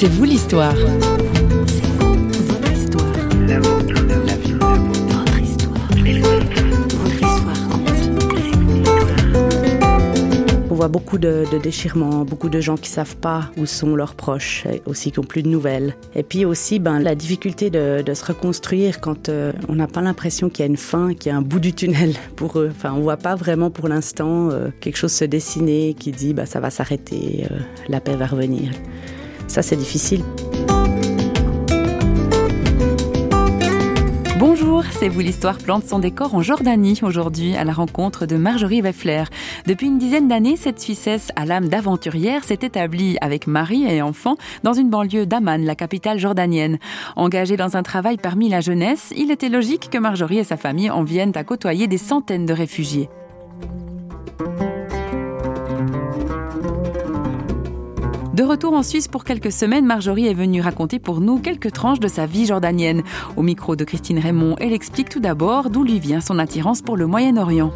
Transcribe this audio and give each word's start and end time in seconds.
C'est 0.00 0.06
vous 0.06 0.22
l'histoire. 0.22 0.76
voit 10.70 10.86
beaucoup 10.86 11.18
de, 11.18 11.44
déchirements, 11.60 12.24
beaucoup 12.24 12.48
de 12.48 12.60
gens 12.60 12.76
qui 12.76 12.88
savent 12.88 13.16
pas 13.16 13.50
où 13.56 13.66
sont 13.66 13.96
leurs 13.96 14.14
proches, 14.14 14.64
aussi 14.86 15.10
qui 15.10 15.18
ont 15.18 15.24
plus 15.24 15.42
de 15.42 15.48
nouvelles. 15.48 15.96
Et 16.14 16.22
puis 16.22 16.44
aussi, 16.44 16.78
ben, 16.78 17.00
la 17.00 17.16
difficulté 17.16 17.68
de, 17.68 18.14
se 18.14 18.24
reconstruire 18.24 19.00
quand 19.00 19.28
euh, 19.28 19.52
on 19.68 19.74
n'a 19.74 19.88
pas 19.88 20.00
l'impression 20.00 20.48
qu'il 20.48 20.60
y 20.60 20.62
a 20.62 20.70
une 20.70 20.76
fin, 20.76 21.14
qu'il 21.14 21.32
y 21.32 21.34
a 21.34 21.36
un 21.36 21.42
bout 21.42 21.58
du 21.58 21.72
tunnel 21.72 22.14
pour 22.36 22.60
eux. 22.60 22.68
Enfin, 22.70 22.92
on 22.92 23.00
voit 23.00 23.16
pas 23.16 23.34
vraiment 23.34 23.70
pour 23.70 23.88
l'instant 23.88 24.50
euh, 24.52 24.68
quelque 24.80 24.96
chose 24.96 25.12
se 25.12 25.24
dessiner 25.24 25.94
qui 25.98 26.12
dit, 26.12 26.34
bah, 26.34 26.46
ça 26.46 26.60
va 26.60 26.70
s'arrêter, 26.70 27.48
euh, 27.50 27.58
la 27.88 27.98
paix 27.98 28.14
va 28.14 28.26
revenir. 28.26 28.70
Ça, 29.48 29.62
c'est 29.62 29.76
difficile. 29.76 30.22
Bonjour, 34.38 34.84
c'est 34.92 35.08
vous 35.08 35.20
l'histoire 35.20 35.58
plante 35.58 35.84
son 35.84 35.98
décor 35.98 36.34
en 36.34 36.42
Jordanie 36.42 37.00
aujourd'hui 37.02 37.56
à 37.56 37.64
la 37.64 37.72
rencontre 37.72 38.26
de 38.26 38.36
Marjorie 38.36 38.82
Weffler. 38.82 39.24
Depuis 39.66 39.88
une 39.88 39.98
dizaine 39.98 40.28
d'années, 40.28 40.56
cette 40.56 40.78
Suissesse 40.78 41.32
à 41.34 41.44
l'âme 41.44 41.68
d'aventurière 41.68 42.44
s'est 42.44 42.60
établie 42.62 43.16
avec 43.20 43.46
mari 43.46 43.84
et 43.88 44.02
enfants 44.02 44.36
dans 44.62 44.74
une 44.74 44.90
banlieue 44.90 45.26
d'Amman, 45.26 45.64
la 45.64 45.74
capitale 45.74 46.20
jordanienne. 46.20 46.78
Engagée 47.16 47.56
dans 47.56 47.76
un 47.76 47.82
travail 47.82 48.16
parmi 48.16 48.48
la 48.48 48.60
jeunesse, 48.60 49.12
il 49.16 49.30
était 49.30 49.48
logique 49.48 49.88
que 49.90 49.98
Marjorie 49.98 50.38
et 50.38 50.44
sa 50.44 50.56
famille 50.56 50.90
en 50.90 51.02
viennent 51.02 51.32
à 51.34 51.42
côtoyer 51.42 51.88
des 51.88 51.98
centaines 51.98 52.46
de 52.46 52.52
réfugiés. 52.52 53.08
De 58.38 58.44
retour 58.44 58.72
en 58.74 58.84
Suisse 58.84 59.08
pour 59.08 59.24
quelques 59.24 59.50
semaines, 59.50 59.84
Marjorie 59.84 60.28
est 60.28 60.32
venue 60.32 60.60
raconter 60.60 61.00
pour 61.00 61.20
nous 61.20 61.40
quelques 61.40 61.72
tranches 61.72 61.98
de 61.98 62.06
sa 62.06 62.24
vie 62.24 62.46
jordanienne. 62.46 63.02
Au 63.36 63.42
micro 63.42 63.74
de 63.74 63.82
Christine 63.82 64.20
Raymond, 64.20 64.54
elle 64.60 64.72
explique 64.72 65.08
tout 65.08 65.18
d'abord 65.18 65.70
d'où 65.70 65.82
lui 65.82 65.98
vient 65.98 66.20
son 66.20 66.38
attirance 66.38 66.80
pour 66.80 66.96
le 66.96 67.08
Moyen-Orient. 67.08 67.72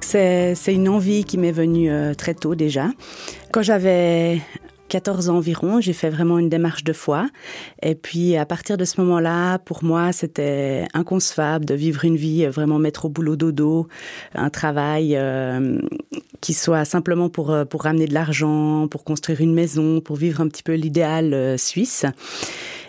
C'est 0.00 0.56
une 0.66 0.88
envie 0.88 1.22
qui 1.22 1.38
m'est 1.38 1.52
venue 1.52 1.88
euh, 1.88 2.14
très 2.14 2.34
tôt 2.34 2.56
déjà. 2.56 2.88
Quand 3.52 3.62
j'avais 3.62 4.42
14 4.92 5.30
ans 5.30 5.36
environ, 5.38 5.80
j'ai 5.80 5.94
fait 5.94 6.10
vraiment 6.10 6.38
une 6.38 6.50
démarche 6.50 6.84
de 6.84 6.92
foi. 6.92 7.26
Et 7.80 7.94
puis 7.94 8.36
à 8.36 8.44
partir 8.44 8.76
de 8.76 8.84
ce 8.84 9.00
moment-là, 9.00 9.58
pour 9.58 9.82
moi, 9.82 10.12
c'était 10.12 10.84
inconcevable 10.92 11.64
de 11.64 11.72
vivre 11.72 12.04
une 12.04 12.16
vie, 12.16 12.44
euh, 12.44 12.50
vraiment 12.50 12.78
mettre 12.78 13.06
au 13.06 13.08
boulot 13.08 13.34
dodo, 13.34 13.88
un 14.34 14.50
travail 14.50 15.16
euh, 15.16 15.78
qui 16.42 16.52
soit 16.52 16.84
simplement 16.84 17.30
pour, 17.30 17.52
euh, 17.52 17.64
pour 17.64 17.84
ramener 17.84 18.06
de 18.06 18.12
l'argent, 18.12 18.86
pour 18.86 19.02
construire 19.02 19.40
une 19.40 19.54
maison, 19.54 20.02
pour 20.02 20.16
vivre 20.16 20.42
un 20.42 20.48
petit 20.48 20.62
peu 20.62 20.74
l'idéal 20.74 21.58
suisse. 21.58 22.04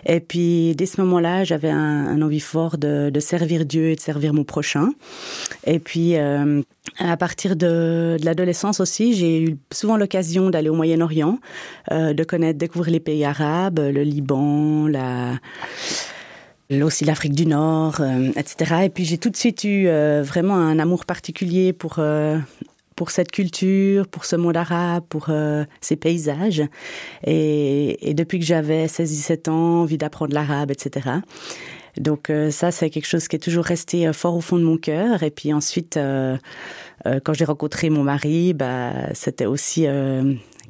Et 0.06 0.20
puis, 0.20 0.74
dès 0.74 0.86
ce 0.86 1.00
moment-là, 1.00 1.44
j'avais 1.44 1.70
un, 1.70 2.20
envie 2.20 2.40
fort 2.40 2.76
de, 2.78 3.10
servir 3.20 3.64
Dieu 3.64 3.90
et 3.90 3.96
de 3.96 4.00
servir 4.00 4.34
mon 4.34 4.44
prochain. 4.44 4.90
Et 5.66 5.78
puis, 5.78 6.16
euh, 6.16 6.62
à 6.98 7.16
partir 7.16 7.56
de, 7.56 8.16
l'adolescence 8.22 8.80
aussi, 8.80 9.14
j'ai 9.14 9.42
eu 9.42 9.56
souvent 9.72 9.96
l'occasion 9.96 10.50
d'aller 10.50 10.68
au 10.68 10.74
Moyen-Orient, 10.74 11.38
euh, 11.90 12.12
de 12.12 12.24
connaître, 12.24 12.58
découvrir 12.58 12.92
les 12.92 13.00
pays 13.00 13.24
arabes, 13.24 13.78
le 13.78 14.02
Liban, 14.02 14.90
aussi 16.82 17.04
l'Afrique 17.04 17.34
du 17.34 17.46
Nord, 17.46 18.00
euh, 18.00 18.30
etc. 18.36 18.82
Et 18.84 18.88
puis 18.90 19.04
j'ai 19.04 19.18
tout 19.18 19.30
de 19.30 19.36
suite 19.36 19.64
eu 19.64 19.88
vraiment 20.22 20.56
un 20.56 20.78
amour 20.78 21.06
particulier 21.06 21.72
pour 21.72 21.98
cette 23.10 23.32
culture, 23.32 24.06
pour 24.06 24.24
ce 24.24 24.36
monde 24.36 24.56
arabe, 24.56 25.04
pour 25.08 25.26
euh, 25.28 25.64
ces 25.80 25.96
paysages. 25.96 26.62
Et, 27.26 28.10
et 28.10 28.14
depuis 28.14 28.38
que 28.38 28.44
j'avais 28.44 28.86
16-17 28.86 29.50
ans, 29.50 29.82
envie 29.82 29.98
d'apprendre 29.98 30.34
l'arabe, 30.34 30.70
etc. 30.70 31.10
Donc 31.98 32.30
euh, 32.30 32.50
ça, 32.50 32.70
c'est 32.70 32.90
quelque 32.90 33.06
chose 33.06 33.28
qui 33.28 33.36
est 33.36 33.40
toujours 33.40 33.64
resté 33.64 34.06
euh, 34.06 34.12
fort 34.12 34.36
au 34.36 34.40
fond 34.40 34.58
de 34.58 34.64
mon 34.64 34.76
cœur. 34.76 35.22
Et 35.22 35.30
puis 35.30 35.52
ensuite, 35.52 35.98
quand 35.98 37.34
j'ai 37.34 37.44
rencontré 37.44 37.90
mon 37.90 38.02
mari, 38.02 38.54
bah, 38.54 38.92
c'était 39.14 39.46
aussi 39.46 39.86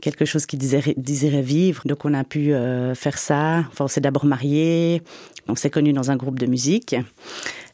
quelque 0.00 0.24
chose 0.24 0.46
qui 0.46 0.56
désirait 0.56 1.42
vivre. 1.42 1.82
Donc 1.86 2.04
on 2.04 2.14
a 2.14 2.24
pu 2.24 2.52
faire 2.94 3.18
ça. 3.18 3.64
Enfin, 3.70 3.84
on 3.84 3.88
s'est 3.88 4.00
d'abord 4.00 4.24
mariés, 4.24 5.02
on 5.48 5.54
s'est 5.54 5.70
connus 5.70 5.92
dans 5.92 6.10
un 6.10 6.16
groupe 6.16 6.38
de 6.38 6.46
musique. 6.46 6.96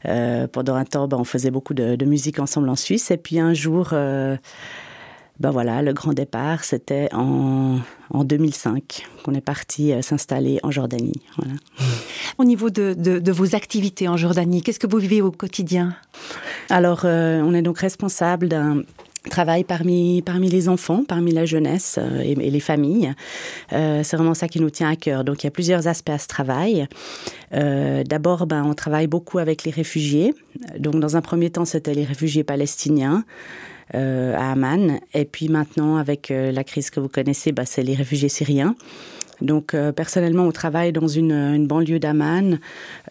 Euh, 0.06 0.47
pendant 0.47 0.75
un 0.77 0.84
temps, 0.84 1.09
ben, 1.09 1.19
on 1.19 1.25
faisait 1.25 1.50
beaucoup 1.50 1.75
de, 1.75 2.05
musique 2.05 2.39
ensemble 2.39 2.69
en 2.69 2.77
Suisse. 2.77 3.10
Et 3.10 3.16
puis 3.16 3.39
un 3.39 3.55
jour, 3.55 3.91
euh, 3.93 4.37
ben 5.41 5.51
voilà, 5.51 5.83
le 5.83 5.93
grand 5.93 6.12
départ, 6.12 6.65
c'était 6.65 7.09
en, 7.12 7.78
en 8.11 8.25
2005 8.25 9.06
qu'on 9.25 9.34
est 9.34 9.41
parti 9.41 9.93
euh, 9.93 10.03
s'installer 10.03 10.61
en 10.62 10.71
Jordanie. 10.71 11.21
Voilà. 11.37 11.55
Au 12.39 12.45
niveau 12.45 12.71
de, 12.71 12.95
de, 12.97 13.19
de, 13.19 13.33
vos 13.33 13.55
activités 13.55 14.06
en 14.06 14.17
Jordanie, 14.17 14.62
qu'est-ce 14.62 14.78
que 14.78 14.87
vous 14.87 14.99
vivez 14.99 15.23
au 15.23 15.31
quotidien? 15.31 15.95
Alors, 16.69 17.01
on 17.05 17.53
est 17.53 17.62
donc 17.62 17.78
responsable 17.78 18.49
d'un 18.49 18.83
travail 19.28 19.65
parmi, 19.65 20.23
parmi 20.23 20.49
les 20.49 20.69
enfants, 20.69 21.05
parmi 21.06 21.33
la 21.33 21.45
jeunesse 21.45 21.99
euh, 21.99 22.21
et, 22.21 22.34
les 22.34 22.61
familles. 22.61 23.12
Euh, 23.72 24.03
c'est 24.03 24.17
vraiment 24.17 24.34
ça 24.34 24.49
qui 24.49 24.61
nous 24.61 24.71
tient 24.71 24.89
à 24.89 24.97
cœur. 24.97 25.25
Donc 25.25 25.43
il 25.43 25.47
y 25.47 25.49
a 25.49 25.51
plusieurs 25.51 25.89
aspects 25.89 26.11
à 26.11 26.19
ce 26.19 26.27
travail. 26.27 26.87
Euh, 27.53 28.03
d'abord, 28.05 28.47
ben, 28.47 28.65
on 28.65 28.75
travaille 28.75 29.07
beaucoup 29.07 29.39
avec 29.39 29.65
les 29.65 29.71
réfugiés. 29.71 30.34
Donc 30.78 30.99
dans 31.01 31.17
un 31.17 31.21
premier 31.21 31.51
temps, 31.51 31.65
c'était 31.65 31.95
les 31.95 32.05
réfugiés 32.05 32.45
palestiniens. 32.45 33.25
À 33.93 34.53
Amman. 34.53 35.01
Et 35.15 35.25
puis 35.25 35.49
maintenant, 35.49 35.97
avec 35.97 36.31
la 36.31 36.65
crise 36.65 36.91
que 36.91 37.01
vous 37.01 37.09
connaissez, 37.09 37.53
ben, 37.53 37.65
c'est 37.67 37.83
les 37.83 37.95
réfugiés 37.95 38.28
syriens. 38.28 38.75
Donc 39.41 39.75
euh, 39.75 39.93
personnellement, 39.93 40.45
on 40.45 40.53
travaille 40.53 40.93
dans 40.93 41.09
une, 41.09 41.33
une 41.33 41.67
banlieue 41.67 41.99
d'Amman 41.99 42.59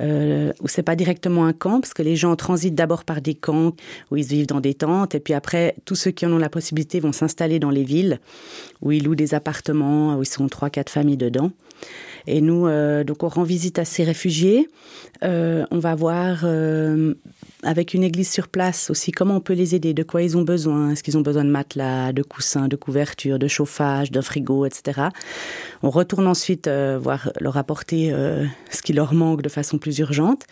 euh, 0.02 0.52
où 0.62 0.68
c'est 0.68 0.84
pas 0.84 0.96
directement 0.96 1.46
un 1.46 1.54
camp 1.54 1.82
parce 1.82 1.94
que 1.94 2.04
les 2.04 2.16
gens 2.16 2.36
transitent 2.36 2.76
d'abord 2.76 3.04
par 3.04 3.22
des 3.22 3.36
camps 3.36 3.74
où 4.12 4.18
ils 4.18 4.26
vivent 4.26 4.48
dans 4.48 4.62
des 4.62 4.74
tentes 4.74 5.16
et 5.16 5.20
puis 5.20 5.34
après 5.34 5.76
tous 5.86 5.96
ceux 5.96 6.12
qui 6.12 6.26
en 6.26 6.32
ont 6.32 6.38
la 6.38 6.50
possibilité 6.50 7.00
vont 7.00 7.12
s'installer 7.12 7.60
dans 7.60 7.72
les 7.72 7.84
villes 7.84 8.20
où 8.82 8.92
ils 8.92 9.04
louent 9.04 9.16
des 9.16 9.34
appartements 9.34 10.18
où 10.18 10.24
ils 10.24 10.28
sont 10.28 10.48
trois 10.48 10.70
quatre 10.70 10.90
familles 10.90 11.18
dedans. 11.18 11.52
Et 12.30 12.42
nous, 12.42 12.68
euh, 12.68 13.04
donc, 13.04 13.24
on 13.24 13.28
rend 13.28 13.42
visite 13.42 13.80
à 13.80 13.86
ces 13.86 14.04
réfugiés. 14.04 14.70
Euh, 15.24 15.66
on 15.72 15.80
va 15.80 15.96
voir 15.96 16.42
euh, 16.44 17.16
avec 17.64 17.96
une 17.96 18.04
église 18.04 18.30
sur 18.30 18.50
place 18.50 18.92
aussi 18.92 19.12
comment 19.12 19.38
on 19.38 19.42
peut 19.42 19.54
les 19.54 19.74
aider, 19.74 19.96
de 19.96 20.04
quoi 20.04 20.22
ils 20.22 20.38
ont 20.38 20.44
besoin. 20.44 20.92
Est-ce 20.92 21.02
qu'ils 21.02 21.18
ont 21.18 21.22
besoin 21.22 21.44
de 21.44 21.50
matelas, 21.50 22.14
de 22.14 22.22
coussins, 22.22 22.68
de 22.68 22.76
couvertures, 22.76 23.40
de 23.40 23.48
chauffage, 23.48 24.12
d'un 24.12 24.22
frigo, 24.22 24.68
etc. 24.68 25.08
On 25.82 25.90
retourne 25.90 26.28
ensuite 26.28 26.70
voir 26.70 27.32
leur 27.40 27.58
apporter 27.58 28.14
ce 28.70 28.82
qui 28.84 28.94
leur 28.94 29.14
manque 29.14 29.42
de 29.42 29.50
façon 29.50 29.80
plus 29.80 29.98
urgente. 29.98 30.44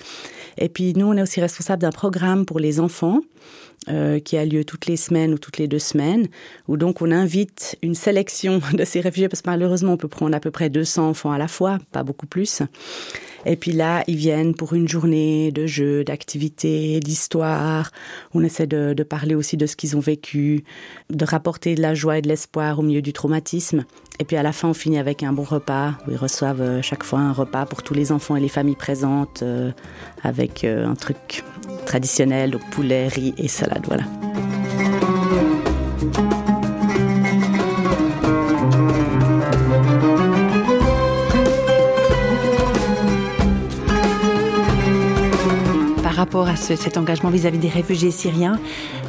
Et 0.58 0.70
puis 0.70 0.94
nous, 0.96 1.06
on 1.06 1.14
est 1.14 1.22
aussi 1.22 1.40
responsable 1.40 1.84
d'un 1.84 1.92
programme 1.92 2.46
pour 2.46 2.60
les 2.60 2.80
enfants 2.80 3.22
euh, 3.90 4.20
qui 4.20 4.38
a 4.38 4.46
lieu 4.46 4.66
toutes 4.66 4.86
les 4.86 4.98
semaines 4.98 5.34
ou 5.34 5.38
toutes 5.38 5.58
les 5.58 5.68
deux 5.68 5.80
semaines, 5.80 6.28
où 6.68 6.76
donc 6.76 7.02
on 7.02 7.10
invite 7.12 7.78
une 7.82 7.96
sélection 7.96 8.60
de 8.74 8.84
ces 8.84 9.00
réfugiés, 9.00 9.30
parce 9.30 9.42
que 9.42 9.50
malheureusement 9.50 9.94
on 9.94 9.98
peut 9.98 10.10
prendre 10.10 10.36
à 10.36 10.40
peu 10.40 10.52
près 10.52 10.70
200 10.70 11.10
enfants 11.10 11.32
à 11.32 11.38
la 11.38 11.48
fois, 11.48 11.78
pas 11.92 12.04
beaucoup 12.04 12.28
plus. 12.28 12.62
Et 13.46 13.56
puis 13.56 13.72
là, 13.72 14.04
ils 14.08 14.18
viennent 14.18 14.54
pour 14.54 14.74
une 14.74 14.90
journée 14.90 15.52
de 15.54 15.66
jeux, 15.66 16.04
d'activités, 16.04 17.00
d'histoire. 17.00 17.92
On 18.34 18.44
essaie 18.44 18.68
de, 18.68 18.94
parler 19.04 19.36
aussi 19.36 19.56
de 19.56 19.66
ce 19.66 19.78
qu'ils 19.78 19.96
ont 19.96 20.02
vécu, 20.02 20.66
de 21.10 21.24
rapporter 21.24 21.76
de 21.76 21.82
la 21.82 21.94
joie 21.94 22.18
et 22.18 22.22
de 22.22 22.28
l'espoir 22.28 22.80
au 22.80 22.82
milieu 22.82 23.02
du 23.02 23.14
traumatisme. 23.14 23.86
Et 24.20 24.26
puis 24.26 24.36
à 24.36 24.44
la 24.44 24.52
fin, 24.52 24.68
on 24.68 24.74
finit 24.74 24.98
avec 24.98 25.24
un 25.24 25.32
bon 25.32 25.44
repas 25.44 25.94
où 26.08 26.12
ils 26.12 26.18
reçoivent 26.18 26.62
euh, 26.62 26.82
chaque 26.82 27.04
fois 27.04 27.20
un 27.20 27.32
repas 27.32 27.66
pour 27.66 27.84
tous 27.84 27.94
les 27.94 28.12
enfants 28.12 28.36
et 28.36 28.42
les 28.42 28.50
familles 28.50 28.76
présentes, 28.76 29.44
euh, 29.44 29.72
avec 30.24 30.66
un 30.66 30.96
truc 30.96 31.44
traditionnel, 31.86 32.58
poulet, 32.72 33.08
riz 33.08 33.34
et 33.38 33.48
Par 46.04 46.14
rapport 46.14 46.48
à 46.48 46.56
cet 46.56 46.98
engagement 46.98 47.30
vis-à-vis 47.30 47.60
des 47.60 47.70
réfugiés 47.70 48.12
syriens, 48.12 48.60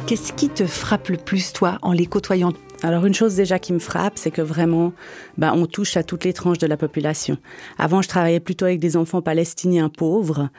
qu'est-ce 0.05 0.33
qui 0.33 0.49
te 0.49 0.65
frappe 0.65 1.09
le 1.09 1.17
plus, 1.17 1.53
toi, 1.53 1.79
en 1.81 1.91
les 1.91 2.05
côtoyant 2.05 2.53
alors 2.83 3.05
une 3.05 3.13
chose 3.13 3.35
déjà 3.35 3.59
qui 3.59 3.73
me 3.73 3.79
frappe, 3.79 4.17
c'est 4.17 4.31
que 4.31 4.41
vraiment, 4.41 4.93
ben, 5.37 5.53
on 5.53 5.65
touche 5.65 5.97
à 5.97 6.03
toutes 6.03 6.23
les 6.23 6.33
tranches 6.33 6.59
de 6.59 6.67
la 6.67 6.77
population. 6.77 7.37
Avant, 7.77 8.01
je 8.01 8.07
travaillais 8.07 8.39
plutôt 8.39 8.65
avec 8.65 8.79
des 8.79 8.95
enfants 8.95 9.21
palestiniens 9.21 9.89
pauvres, 9.89 10.49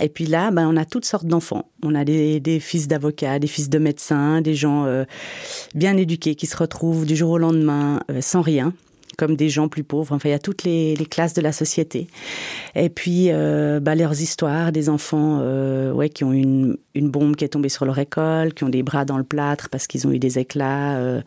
et 0.00 0.08
puis 0.08 0.26
là, 0.26 0.50
ben, 0.50 0.66
on 0.68 0.76
a 0.76 0.84
toutes 0.84 1.04
sortes 1.04 1.26
d'enfants. 1.26 1.70
On 1.82 1.94
a 1.94 2.04
des, 2.04 2.40
des 2.40 2.58
fils 2.58 2.88
d'avocats, 2.88 3.38
des 3.38 3.46
fils 3.46 3.68
de 3.68 3.78
médecins, 3.78 4.40
des 4.40 4.54
gens 4.54 4.84
euh, 4.86 5.04
bien 5.74 5.96
éduqués 5.96 6.34
qui 6.34 6.46
se 6.46 6.56
retrouvent 6.56 7.06
du 7.06 7.14
jour 7.14 7.30
au 7.30 7.38
lendemain 7.38 8.00
euh, 8.10 8.20
sans 8.20 8.40
rien 8.40 8.72
comme 9.16 9.36
des 9.36 9.48
gens 9.48 9.68
plus 9.68 9.84
pauvres. 9.84 10.14
Enfin, 10.14 10.28
il 10.28 10.32
y 10.32 10.34
a 10.34 10.38
toutes 10.38 10.64
les, 10.64 10.96
classes 11.10 11.34
de 11.34 11.40
la 11.40 11.52
société. 11.52 12.08
Et 12.74 12.88
puis, 12.88 13.26
euh, 13.30 13.80
bah, 13.80 13.94
leurs 13.94 14.20
histoires, 14.20 14.72
des 14.72 14.88
enfants 14.88 15.38
euh, 15.40 15.92
ouais, 15.92 16.08
qui 16.08 16.24
ont 16.24 16.32
une, 16.32 16.76
une 16.94 17.10
bombe 17.10 17.36
qui 17.36 17.44
est 17.44 17.48
tombée 17.48 17.68
sur 17.68 17.84
leur 17.84 17.98
école, 17.98 18.54
qui 18.54 18.64
ont 18.64 18.68
des 18.68 18.82
bras 18.82 19.04
dans 19.04 19.18
le 19.18 19.24
plâtre 19.24 19.68
parce 19.68 19.86
qu'ils 19.86 20.06
ont 20.06 20.12
eu 20.12 20.18
des 20.18 20.38
éclats 20.38 20.96
euh, 20.98 21.20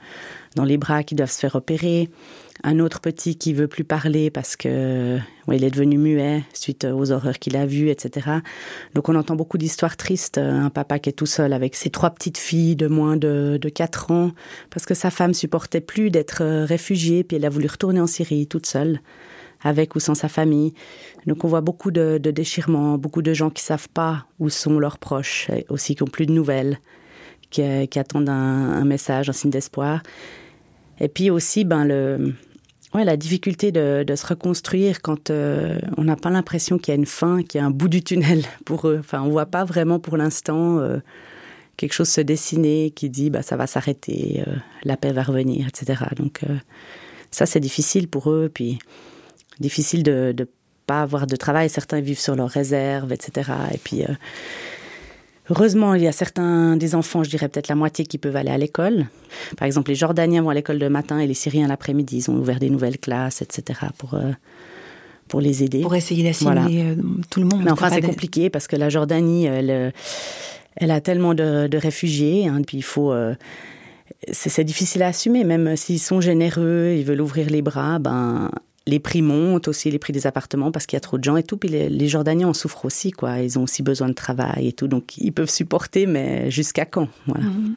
dans 0.56 0.66
les 0.66 0.78
bras 0.78 1.04
qui 1.04 1.16
doivent 1.16 1.32
se 1.32 1.40
faire 1.40 1.56
opérer. 1.56 2.10
Un 2.62 2.80
autre 2.80 3.02
petit 3.02 3.36
qui 3.36 3.54
veut 3.54 3.68
plus 3.68 3.84
parler 3.84 4.30
parce 4.30 4.56
que 4.56 5.18
il 5.52 5.64
est 5.64 5.72
devenu 5.72 5.98
muet 5.98 6.44
suite 6.54 6.86
aux 6.86 7.12
horreurs 7.12 7.40
qu'il 7.40 7.58
a 7.58 7.66
vues, 7.66 7.90
etc. 7.90 8.30
Donc 8.94 9.10
on 9.10 9.16
entend 9.16 9.36
beaucoup 9.36 9.58
d'histoires 9.58 9.98
tristes. 9.98 10.38
Un 10.38 10.70
papa 10.70 11.00
qui 11.00 11.10
est 11.10 11.14
tout 11.14 11.26
seul 11.26 11.52
avec 11.52 11.76
ses 11.76 11.90
trois 11.90 12.12
petites 12.12 12.38
filles 12.38 12.76
de 12.76 12.88
moins 12.88 13.18
de, 13.18 13.58
de 13.60 13.70
4 13.70 14.12
ans 14.12 14.32
parce 14.70 14.86
que 14.86 14.94
sa 14.94 15.10
femme 15.10 15.34
supportait 15.34 15.82
plus 15.82 16.12
d'être 16.12 16.44
réfugiée, 16.66 17.24
puis 17.24 17.38
elle 17.38 17.46
a 17.46 17.50
voulu 17.50 17.68
retourner 17.68 18.00
en 18.00 18.08
Syrie 18.08 18.48
toute 18.48 18.68
seule 18.68 19.00
avec 19.64 19.96
ou 19.96 20.00
sans 20.00 20.16
sa 20.16 20.30
famille. 20.30 20.74
Donc 21.26 21.44
on 21.44 21.48
voit 21.48 21.62
beaucoup 21.62 21.92
de, 21.92 22.18
déchirements, 22.18 22.98
beaucoup 22.98 23.22
de 23.22 23.34
gens 23.34 23.50
qui 23.50 23.64
savent 23.64 23.90
pas 23.90 24.26
où 24.40 24.50
sont 24.50 24.78
leurs 24.78 24.98
proches, 24.98 25.50
aussi 25.70 25.96
qui 25.96 26.04
ont 26.04 26.08
plus 26.08 26.26
de 26.26 26.34
nouvelles, 26.34 26.80
qui, 27.50 27.88
qui 27.88 28.00
attendent 28.00 28.30
un 28.30 28.84
message, 28.86 29.30
un 29.30 29.34
signe 29.34 29.52
d'espoir. 29.52 30.02
Et 31.00 31.08
puis 31.08 31.30
aussi, 31.30 31.64
ben 31.66 31.86
le, 31.86 32.34
ouais, 32.94 33.04
la 33.04 33.18
difficulté 33.18 33.72
de, 33.72 34.04
de 34.04 34.16
se 34.16 34.26
reconstruire 34.26 35.02
quand 35.02 35.30
euh, 35.30 35.80
on 35.98 36.04
n'a 36.04 36.16
pas 36.16 36.30
l'impression 36.30 36.78
qu'il 36.78 36.94
y 36.94 36.96
a 36.96 37.00
une 37.00 37.06
fin, 37.06 37.44
qu'il 37.44 37.60
y 37.60 37.64
a 37.64 37.68
un 37.68 37.72
bout 37.72 37.88
du 37.88 38.04
tunnel 38.04 38.46
pour 38.66 38.88
eux. 38.88 38.98
Enfin, 39.00 39.22
on 39.22 39.30
voit 39.30 39.46
pas 39.46 39.66
vraiment 39.66 40.00
pour 40.00 40.18
l'instant 40.18 40.80
euh, 40.80 41.00
quelque 41.78 41.94
chose 41.94 42.10
se 42.10 42.22
dessiner 42.22 42.92
qui 42.92 43.10
dit, 43.10 43.30
bah 43.30 43.42
ça 43.42 43.56
va 43.56 43.68
s'arrêter, 43.68 44.44
euh, 44.48 44.56
la 44.84 44.98
paix 44.98 45.12
va 45.12 45.24
revenir, 45.24 45.68
etc. 45.68 46.04
Donc 46.16 46.42
ça 47.32 47.46
c'est 47.46 47.60
difficile 47.60 48.08
pour 48.08 48.30
eux, 48.30 48.50
puis 48.54 48.78
difficile 49.60 50.04
de, 50.04 50.34
de 50.36 50.48
pas 50.86 51.02
avoir 51.02 51.26
de 51.26 51.36
travail. 51.36 51.70
Certains 51.70 52.02
vivent 52.02 52.20
sur 52.20 52.36
leurs 52.36 52.50
réserves, 52.50 53.12
etc. 53.12 53.52
Et 53.74 53.78
puis 53.78 54.04
Heureusement, 55.50 55.94
il 55.94 56.04
y 56.04 56.08
a 56.08 56.12
certains 56.12 56.78
des 56.78 56.96
enfants, 56.96 57.24
je 57.24 57.30
dirais 57.30 57.50
peut-être 57.50 57.68
la 57.68 57.76
moitié 57.76 58.06
qui 58.06 58.18
peuvent 58.18 58.36
aller 58.36 58.52
à 58.52 58.58
l'école. 58.58 59.08
Par 59.58 59.66
exemple, 59.66 59.90
les 59.90 59.96
Jordaniens 59.96 60.42
vont 60.42 60.50
à 60.50 60.54
l'école 60.54 60.78
le 60.78 60.90
matin 60.90 61.20
et 61.20 61.28
les 61.28 61.34
Syriens 61.34 61.68
l'après-midi. 61.68 62.18
Ils 62.18 62.32
ont 62.32 62.36
ouvert 62.36 62.60
des 62.60 62.70
nouvelles 62.70 62.98
classes, 62.98 63.42
etc. 63.42 63.82
pour, 63.98 64.14
euh, 64.14 64.32
pour 65.28 65.42
les 65.42 65.64
aider. 65.64 65.82
Pour 65.82 65.96
essayer 65.96 66.24
d'assimiler 66.24 66.62
voilà. 66.62 66.92
Euh, 66.92 66.96
tout 67.30 67.42
le 67.42 67.48
monde. 67.48 67.62
Mais 67.64 67.72
enfin, 67.72 67.90
c'est 67.90 68.02
compliqué 68.02 68.50
parce 68.50 68.68
que 68.68 68.76
la 68.78 68.90
Jordanie, 68.90 69.46
elle, 69.46 69.70
euh, 69.70 69.92
elle 70.78 70.92
a 70.92 71.02
tellement 71.02 71.34
de, 71.34 71.68
de 71.68 71.78
réfugiés. 71.78 72.48
Hein, 72.48 72.62
puis 72.66 72.78
il 72.78 72.84
faut. 72.84 73.12
Euh, 73.12 73.36
c'est 74.32 74.64
difficile 74.64 75.04
à 75.04 75.08
assumer, 75.08 75.44
même 75.44 75.76
s'ils 75.76 76.00
sont 76.00 76.22
généreux, 76.22 76.96
ils 76.98 77.04
veulent 77.04 77.20
ouvrir 77.20 77.50
les 77.50 77.62
bras, 77.62 78.00
ben 78.00 78.52
les 78.86 79.00
prix 79.00 79.22
montent 79.22 79.68
aussi 79.68 79.90
les 79.92 80.00
prix 80.00 80.14
des 80.14 80.28
appartements 80.28 80.72
parce 80.72 80.86
qu'il 80.86 80.96
y 80.96 80.98
a 80.98 81.02
trop 81.02 81.18
de 81.18 81.24
gens 81.24 81.38
et 81.38 81.44
tout. 81.44 81.58
Puis 81.58 81.70
les, 81.70 82.08
Jordaniens 82.08 82.50
en 82.50 82.54
souffrent 82.54 82.86
aussi 82.86 83.12
quoi. 83.12 83.40
Ils 83.40 83.58
ont 83.58 83.64
aussi 83.64 83.84
besoin 83.84 84.10
de 84.10 84.14
travail 84.14 84.68
et 84.68 84.74
tout. 84.74 84.88
Donc 84.88 85.18
ils 85.18 85.32
peuvent 85.32 85.50
supporter 85.50 86.06
mais 86.06 86.52
jusqu'à 86.52 86.86
quand? 86.86 87.08
Mmh. 87.28 87.74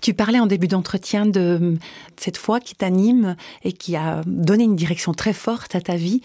Tu 0.00 0.14
parlais 0.14 0.38
en 0.38 0.46
début 0.46 0.68
d'entretien 0.68 1.26
de 1.26 1.76
cette 2.16 2.36
foi 2.36 2.60
qui 2.60 2.74
t'anime 2.74 3.36
et 3.62 3.72
qui 3.72 3.96
a 3.96 4.22
donné 4.26 4.64
une 4.64 4.76
direction 4.76 5.12
très 5.12 5.32
forte 5.32 5.74
à 5.74 5.80
ta 5.80 5.96
vie. 5.96 6.20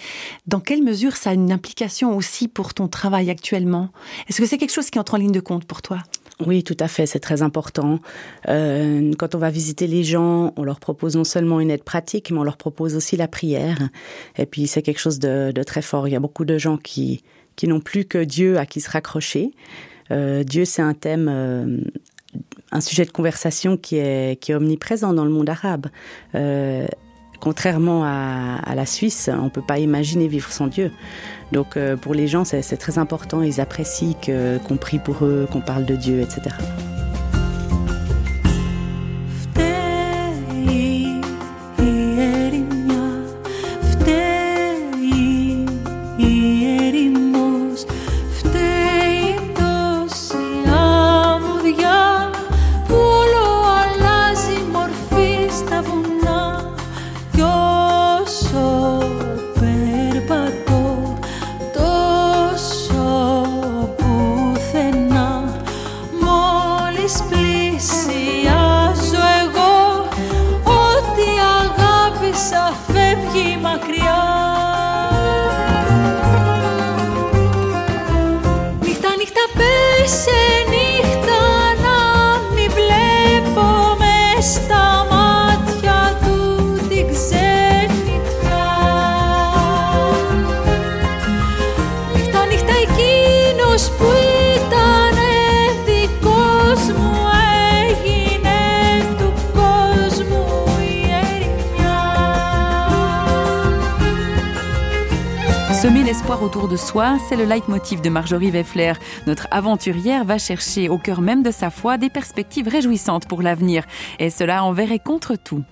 Dans 0.48 0.60
quelle 0.60 0.84
mesure 0.84 1.16
ça 1.16 1.32
a 1.32 1.34
une 1.34 1.52
implication 1.52 2.16
aussi 2.16 2.48
pour 2.48 2.74
ton 2.74 2.88
travail 2.88 3.30
actuellement? 3.30 3.90
Est-ce 4.28 4.42
que 4.42 4.46
c'est 4.46 4.58
quelque 4.58 4.74
chose 4.74 4.90
qui 4.90 5.00
entre 5.00 5.16
en 5.16 5.18
ligne 5.18 5.32
de 5.32 5.40
compte 5.40 5.66
pour 5.66 5.82
toi? 5.82 6.00
Oui, 6.46 6.64
tout 6.64 6.78
à 6.80 6.88
fait, 6.88 7.06
c'est 7.06 7.20
très 7.20 7.42
important. 7.42 8.00
Euh, 8.48 9.12
quand 9.18 9.36
on 9.36 9.40
va 9.40 9.50
visiter 9.50 9.88
les 9.88 10.04
gens, 10.04 10.54
on 10.56 10.64
leur 10.64 10.80
propose 10.80 11.18
non 11.18 11.26
seulement 11.26 11.60
une 11.60 11.70
aide 11.70 11.84
pratique, 11.84 12.32
mais 12.32 12.38
on 12.38 12.44
leur 12.44 12.56
propose 12.56 12.96
aussi 12.96 13.18
la 13.18 13.28
prière. 13.28 13.90
Et 14.38 14.46
puis 14.46 14.68
c'est 14.68 14.82
quelque 14.82 15.00
chose 15.00 15.20
de, 15.20 15.52
de 15.54 15.64
très 15.64 15.82
fort. 15.82 16.08
Il 16.08 16.12
y 16.12 16.16
a 16.16 16.22
beaucoup 16.22 16.46
de 16.46 16.58
gens 16.58 16.78
qui, 16.78 17.24
qui 17.58 17.68
n'ont 17.68 17.82
plus 17.82 18.06
que 18.06 18.24
Dieu 18.24 18.58
à 18.58 18.66
qui 18.66 18.80
se 18.80 18.90
raccrocher. 18.90 19.52
Euh, 20.12 20.44
Dieu, 20.44 20.64
c'est 20.64 20.82
un 20.82 20.94
thème 20.94 21.28
euh, 21.30 21.78
un 22.72 22.82
sujet 22.82 23.06
de 23.06 23.12
conversation 23.12 23.78
qui 23.78 23.98
est, 23.98 24.40
qui 24.40 24.52
est 24.52 24.56
omniprésent 24.56 25.14
dans 25.14 25.26
le 25.26 25.32
monde 25.32 25.50
arabe. 25.50 25.88
Euh, 26.36 26.88
contrairement 27.40 28.04
à, 28.04 28.76
la 28.76 28.86
Suisse, 28.86 29.30
on 29.34 29.46
ne 29.46 29.50
peut 29.50 29.62
pas 29.62 29.80
imaginer 29.80 30.28
vivre 30.28 30.52
sans 30.52 30.68
Dieu. 30.68 30.92
Donc 31.52 31.78
euh, 31.78 31.98
pour 31.98 32.14
les 32.14 32.28
gens, 32.28 32.44
c'est 32.46 32.78
très 32.78 32.98
important, 32.98 33.42
ils 33.42 33.60
apprécient 33.60 34.14
qu'on 34.14 34.60
qu 34.60 34.76
prie 34.76 35.00
pour 35.00 35.26
eux, 35.26 35.48
qu'on 35.52 35.62
parle 35.62 35.86
de 35.86 35.96
Dieu, 35.96 36.22
etc. 36.22 36.56
autour 106.38 106.68
de 106.68 106.78
soi, 106.78 107.18
c'est 107.28 107.36
le 107.36 107.44
leitmotiv 107.44 108.02
de 108.02 108.10
Marjorie 108.10 108.52
Weffler. 108.52 108.94
Notre 109.26 109.48
aventurière 109.50 110.26
va 110.26 110.38
chercher 110.38 110.88
au 110.88 111.00
cœur 111.00 111.22
même 111.22 111.42
de 111.42 111.50
sa 111.50 111.72
foi 111.72 111.98
des 111.98 112.12
perspectives 112.12 112.68
réjouissantes 112.68 113.28
pour 113.28 113.42
l'avenir, 113.42 113.84
et 114.20 114.30
cela 114.30 114.64
envers 114.64 114.92
et 114.92 115.00
contre 115.00 115.36
tout. 115.36 115.64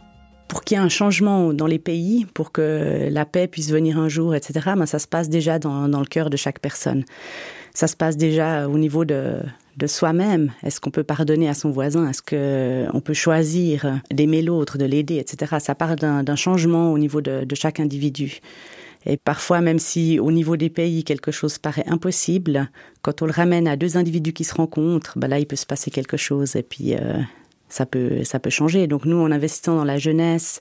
Pour 0.48 0.64
qu'il 0.64 0.76
y 0.76 0.80
ait 0.80 0.84
un 0.84 0.90
changement 0.90 1.54
dans 1.54 1.68
les 1.68 1.78
pays, 1.78 2.26
pour 2.34 2.52
que 2.52 3.08
la 3.12 3.26
paix 3.26 3.48
puisse 3.48 3.70
venir 3.70 4.00
un 4.00 4.10
jour, 4.10 4.34
etc., 4.34 4.72
ben 4.76 4.88
ça 4.88 4.98
se 4.98 5.08
passe 5.08 5.30
déjà 5.30 5.60
dans, 5.60 5.86
le 5.88 6.06
cœur 6.06 6.32
de 6.32 6.38
chaque 6.38 6.60
personne. 6.60 7.06
Ça 7.76 7.88
se 7.88 7.96
passe 7.96 8.18
déjà 8.18 8.68
au 8.68 8.80
niveau 8.80 9.06
de, 9.06 9.38
soi-même. 9.86 10.52
Est-ce 10.64 10.82
qu'on 10.82 10.90
peut 10.90 11.04
pardonner 11.04 11.48
à 11.48 11.54
son 11.54 11.70
voisin? 11.70 12.10
Est-ce 12.10 12.24
qu'on 12.24 13.00
peut 13.00 13.14
choisir 13.14 14.00
d'aimer 14.12 14.42
l'autre, 14.42 14.80
de 14.80 14.86
l'aider, 14.86 15.18
etc. 15.18 15.58
Ça 15.60 15.76
part 15.76 15.96
d'un 15.96 16.36
changement 16.36 16.92
au 16.92 16.98
niveau 16.98 17.22
de 17.22 17.56
chaque 17.56 17.80
individu. 17.80 18.42
Et 19.10 19.16
parfois, 19.16 19.62
même 19.62 19.80
si 19.80 20.20
au 20.20 20.32
niveau 20.32 20.58
des 20.58 20.70
pays, 20.70 21.06
quelque 21.06 21.32
chose 21.32 21.58
paraît 21.58 21.86
impossible, 21.88 22.70
quand 23.02 23.22
on 23.22 23.26
le 23.26 23.32
ramène 23.32 23.66
à 23.66 23.78
deux 23.78 23.96
individus 23.96 24.34
qui 24.34 24.44
se 24.44 24.54
rencontrent, 24.54 25.18
ben 25.18 25.30
là, 25.30 25.40
il 25.40 25.48
peut 25.48 25.56
se 25.56 25.66
passer 25.66 25.90
quelque 25.92 26.18
chose 26.18 26.58
et 26.58 26.62
puis 26.62 26.94
euh, 26.94 27.18
ça, 27.70 27.86
peut, 27.86 28.26
ça 28.26 28.40
peut 28.40 28.50
changer. 28.50 28.86
Donc 28.86 29.06
nous, 29.06 29.18
en 29.18 29.32
investissant 29.32 29.78
dans 29.78 29.86
la 29.86 29.98
jeunesse, 29.98 30.60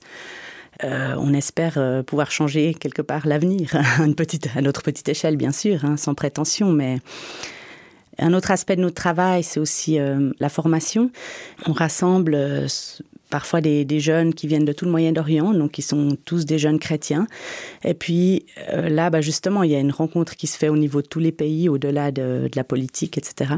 euh, 0.85 1.13
on 1.17 1.33
espère 1.33 1.73
euh, 1.75 2.03
pouvoir 2.03 2.31
changer 2.31 2.73
quelque 2.73 3.01
part 3.01 3.27
l'avenir, 3.27 3.75
à, 3.75 4.61
notre 4.61 4.81
petite 4.81 5.09
échelle, 5.09 5.35
bien 5.35 5.51
sûr, 5.51 5.83
hein, 5.83 5.97
sans 5.97 6.15
prétention, 6.15 6.71
mais... 6.71 6.99
Un 8.19 8.33
autre 8.33 8.49
aspect 8.49 8.75
de 8.75 8.81
notre 8.81 8.95
travail, 8.95 9.43
c'est 9.43 9.59
aussi 9.59 9.99
la 10.39 10.49
formation. 10.49 11.11
On 11.67 11.71
rassemble 11.71 12.65
parfois 13.29 13.61
des, 13.61 13.99
jeunes 13.99 14.33
qui 14.33 14.47
viennent 14.47 14.65
de 14.65 14.73
tout 14.73 14.85
le 14.85 14.91
Moyen-Orient, 14.91 15.53
donc 15.53 15.71
qui 15.71 15.81
sont 15.81 16.17
tous 16.25 16.45
des 16.45 16.59
jeunes 16.59 16.79
chrétiens. 16.79 17.27
Et 17.83 17.93
puis 17.93 18.45
euh, 18.73 18.89
là, 18.89 19.09
bah, 19.09 19.21
justement, 19.21 19.63
il 19.63 19.71
y 19.71 19.75
a 19.75 19.79
une 19.79 19.91
rencontre 19.91 20.35
qui 20.35 20.47
se 20.47 20.57
fait 20.57 20.69
au 20.69 20.77
niveau 20.77 21.01
de 21.01 21.07
tous 21.07 21.19
les 21.19 21.31
pays, 21.31 21.69
au-delà 21.69 22.11
de, 22.11 22.49
la 22.55 22.63
politique, 22.63 23.17
etc. 23.17 23.55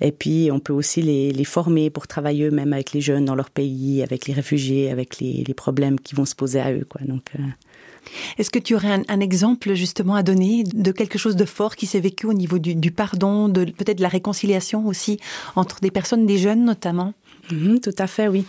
Et 0.00 0.12
puis 0.12 0.50
on 0.52 0.60
peut 0.60 0.72
aussi 0.72 1.02
les, 1.02 1.44
former 1.44 1.88
pour 1.88 2.06
travailler 2.06 2.44
eux-mêmes 2.44 2.72
avec 2.72 2.92
les 2.92 3.00
jeunes 3.00 3.24
dans 3.24 3.34
leur 3.34 3.50
pays, 3.50 4.02
avec 4.02 4.26
les 4.26 4.34
réfugiés, 4.34 4.90
avec 4.90 5.18
les, 5.18 5.44
problèmes 5.56 5.98
qui 5.98 6.14
vont 6.14 6.24
se 6.24 6.34
poser 6.34 6.60
à 6.60 6.72
eux. 6.72 6.86
Donc, 7.06 7.30
euh... 7.38 7.42
Est-ce 8.38 8.50
que 8.50 8.58
tu 8.58 8.74
aurais 8.74 9.02
un, 9.08 9.20
exemple 9.20 9.74
justement 9.74 10.14
à 10.14 10.22
donner 10.22 10.64
de 10.64 10.92
quelque 10.92 11.18
chose 11.18 11.36
de 11.36 11.44
fort 11.44 11.76
qui 11.76 11.86
s'est 11.86 12.00
vécu 12.00 12.26
au 12.26 12.32
niveau 12.32 12.58
du, 12.58 12.90
pardon, 12.90 13.52
peut-être 13.52 13.98
de 13.98 14.02
la 14.02 14.08
réconciliation 14.08 14.86
aussi 14.86 15.18
entre 15.56 15.80
des 15.80 15.90
personnes, 15.90 16.26
des 16.26 16.38
jeunes 16.38 16.64
notamment? 16.64 17.14
Mmh, 17.50 17.78
tout 17.78 17.94
à 17.98 18.06
fait, 18.06 18.28
oui. 18.28 18.44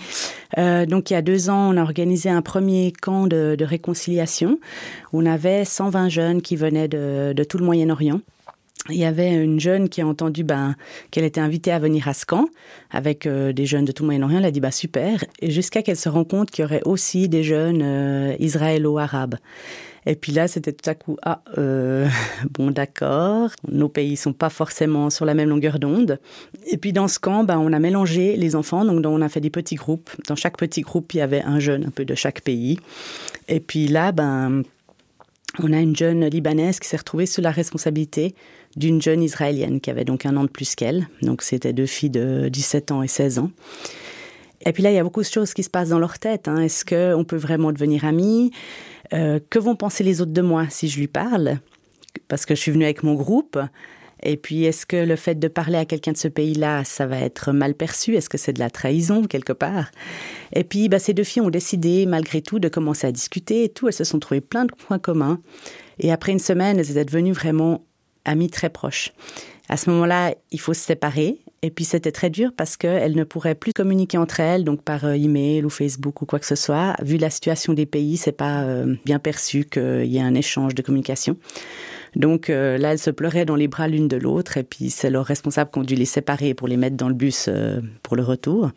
Euh, 0.57 0.85
donc, 0.85 1.09
il 1.09 1.13
y 1.13 1.15
a 1.15 1.21
deux 1.21 1.49
ans, 1.49 1.73
on 1.73 1.77
a 1.77 1.81
organisé 1.81 2.29
un 2.29 2.41
premier 2.41 2.91
camp 2.91 3.27
de, 3.27 3.55
de 3.57 3.65
réconciliation. 3.65 4.59
On 5.13 5.25
avait 5.25 5.65
120 5.65 6.09
jeunes 6.09 6.41
qui 6.41 6.55
venaient 6.55 6.87
de, 6.87 7.43
tout 7.43 7.57
le 7.57 7.65
Moyen-Orient. 7.65 8.21
il 8.89 8.97
y 8.97 9.05
avait 9.05 9.33
une 9.33 9.59
jeune 9.59 9.89
qui 9.89 10.01
a 10.01 10.07
entendu 10.07 10.43
ben, 10.43 10.75
qu'elle 11.11 11.23
était 11.23 11.41
invitée 11.41 11.71
à 11.71 11.79
venir 11.79 12.07
à 12.07 12.13
Scan 12.13 12.47
avec 12.91 13.25
euh, 13.25 13.53
des 13.53 13.65
jeunes 13.65 13.85
de 13.85 13.91
tout 13.91 14.03
Moyen-Orient. 14.03 14.39
Elle 14.39 14.45
a 14.45 14.51
dit 14.51 14.59
bah, 14.59 14.71
super, 14.71 15.23
jusqu'à 15.41 15.81
qu'elle 15.81 15.97
se 15.97 16.09
rende 16.09 16.27
compte 16.27 16.51
qu'il 16.51 16.63
y 16.63 16.65
aurait 16.65 16.83
aussi 16.85 17.29
des 17.29 17.43
jeunes 17.43 17.81
euh, 17.83 18.35
israélo-arabes. 18.39 19.35
Et 20.05 20.15
puis 20.15 20.31
là, 20.31 20.47
c'était 20.47 20.73
tout 20.73 20.89
à 20.89 20.95
coup, 20.95 21.17
ah, 21.23 21.41
euh, 21.57 22.07
bon, 22.51 22.71
d'accord, 22.71 23.51
nos 23.69 23.89
pays 23.89 24.17
sont 24.17 24.33
pas 24.33 24.49
forcément 24.49 25.09
sur 25.09 25.25
la 25.25 25.33
même 25.33 25.49
longueur 25.49 25.79
d'onde. 25.79 26.19
Et 26.67 26.77
puis 26.77 26.93
dans 26.93 27.07
ce 27.07 27.19
camp, 27.19 27.43
ben, 27.43 27.57
on 27.57 27.73
a 27.73 27.79
mélangé 27.79 28.35
les 28.35 28.55
enfants, 28.55 28.85
donc 28.85 29.05
on 29.05 29.21
a 29.21 29.29
fait 29.29 29.41
des 29.41 29.49
petits 29.49 29.75
groupes. 29.75 30.09
Dans 30.27 30.35
chaque 30.35 30.57
petit 30.57 30.81
groupe, 30.81 31.13
il 31.13 31.17
y 31.17 31.21
avait 31.21 31.41
un 31.41 31.59
jeune 31.59 31.85
un 31.85 31.91
peu 31.91 32.05
de 32.05 32.15
chaque 32.15 32.41
pays. 32.41 32.79
Et 33.47 33.59
puis 33.59 33.87
là, 33.87 34.11
ben, 34.11 34.63
on 35.57 35.73
a 35.73 35.79
une 35.79 35.95
jeune 35.95 36.25
libanaise 36.25 36.79
qui 36.79 36.87
s'est 36.87 36.97
retrouvée 36.97 37.25
sous 37.25 37.41
la 37.41 37.51
responsabilité 37.51 38.35
d'une 38.75 39.01
jeune 39.01 39.23
israélienne 39.23 39.81
qui 39.81 39.89
avait 39.89 40.05
donc 40.05 40.25
un 40.25 40.37
an 40.37 40.43
de 40.43 40.49
plus 40.49 40.75
qu'elle. 40.75 41.07
Donc 41.21 41.41
c'était 41.41 41.73
deux 41.73 41.87
filles 41.87 42.11
de 42.11 42.49
17 42.49 42.91
ans 42.91 43.01
et 43.01 43.07
16 43.07 43.39
ans. 43.39 43.51
Et 44.65 44.73
puis 44.73 44.83
là, 44.83 44.91
il 44.91 44.95
y 44.95 44.99
a 44.99 45.03
beaucoup 45.03 45.21
de 45.21 45.27
choses 45.27 45.53
qui 45.53 45.63
se 45.63 45.69
passent 45.69 45.89
dans 45.89 45.99
leur 45.99 46.19
tête. 46.19 46.47
Hein. 46.47 46.61
Est-ce 46.61 46.85
qu'on 46.85 47.23
peut 47.23 47.37
vraiment 47.37 47.71
devenir 47.71 48.05
amis 48.05 48.51
euh, 49.13 49.39
Que 49.49 49.59
vont 49.59 49.75
penser 49.75 50.03
les 50.03 50.21
autres 50.21 50.33
de 50.33 50.41
moi 50.41 50.65
si 50.69 50.87
je 50.87 50.99
lui 50.99 51.07
parle? 51.07 51.59
Parce 52.27 52.45
que 52.45 52.55
je 52.55 52.59
suis 52.59 52.71
venue 52.71 52.83
avec 52.83 53.03
mon 53.03 53.13
groupe. 53.13 53.57
Et 54.21 54.35
puis, 54.35 54.65
est-ce 54.65 54.85
que 54.85 54.97
le 54.97 55.15
fait 55.15 55.35
de 55.35 55.47
parler 55.47 55.77
à 55.77 55.85
quelqu'un 55.85 56.11
de 56.11 56.17
ce 56.17 56.27
pays-là, 56.27 56.83
ça 56.83 57.07
va 57.07 57.19
être 57.19 57.53
mal 57.53 57.73
perçu? 57.73 58.15
Est-ce 58.15 58.29
que 58.29 58.37
c'est 58.37 58.53
de 58.53 58.59
la 58.59 58.69
trahison 58.69 59.23
quelque 59.23 59.53
part? 59.53 59.91
Et 60.53 60.65
puis, 60.65 60.89
bah, 60.89 60.99
ces 60.99 61.13
deux 61.13 61.23
filles 61.23 61.41
ont 61.41 61.49
décidé, 61.49 62.05
malgré 62.05 62.41
tout, 62.41 62.59
de 62.59 62.67
commencer 62.67 63.07
à 63.07 63.11
discuter 63.13 63.63
et 63.63 63.69
tout. 63.69 63.87
Elles 63.87 63.93
se 63.93 64.03
sont 64.03 64.19
trouvées 64.19 64.41
plein 64.41 64.65
de 64.65 64.73
points 64.73 64.99
communs. 64.99 65.39
Et 65.99 66.11
après 66.11 66.33
une 66.33 66.39
semaine, 66.39 66.79
elles 66.79 66.91
étaient 66.91 67.05
devenues 67.05 67.31
vraiment 67.31 67.85
amies 68.25 68.49
très 68.49 68.69
proches. 68.69 69.13
À 69.69 69.77
ce 69.77 69.89
moment-là, 69.91 70.35
il 70.51 70.59
faut 70.59 70.73
se 70.73 70.81
séparer. 70.81 71.37
Et 71.61 71.71
puis 71.71 71.83
c'était 71.83 72.11
très 72.11 72.29
dur 72.29 72.51
parce 72.55 72.77
qu'elles 72.77 73.15
ne 73.15 73.23
pourraient 73.23 73.55
plus 73.55 73.73
communiquer 73.73 74.17
entre 74.17 74.39
elles, 74.39 74.63
donc 74.63 74.81
par 74.81 75.03
euh, 75.03 75.13
email 75.13 75.65
ou 75.65 75.69
Facebook 75.69 76.21
ou 76.21 76.25
quoi 76.25 76.39
que 76.39 76.45
ce 76.45 76.55
soit. 76.55 76.95
Vu 77.01 77.17
la 77.17 77.29
situation 77.29 77.73
des 77.73 77.85
pays, 77.85 78.15
c'est 78.15 78.31
pas 78.31 78.63
euh, 78.63 78.95
bien 79.05 79.19
perçu 79.19 79.65
qu'il 79.65 80.05
y 80.05 80.17
ait 80.17 80.21
un 80.21 80.35
échange 80.35 80.73
de 80.73 80.81
communication. 80.81 81.35
Donc 82.15 82.49
euh, 82.49 82.77
là, 82.77 82.93
elles 82.93 82.99
se 82.99 83.11
pleuraient 83.11 83.45
dans 83.45 83.57
les 83.57 83.67
bras 83.67 83.89
l'une 83.89 84.07
de 84.07 84.15
l'autre, 84.15 84.57
et 84.57 84.63
puis 84.63 84.89
c'est 84.89 85.09
leur 85.09 85.25
responsable 85.25 85.69
qui 85.71 85.79
ont 85.79 85.83
dû 85.83 85.95
les 85.95 86.05
séparer 86.05 86.53
pour 86.53 86.67
les 86.67 86.77
mettre 86.77 86.95
dans 86.95 87.09
le 87.09 87.13
bus 87.13 87.49
pour 88.03 88.15
le 88.15 88.23
retour. 88.23 88.71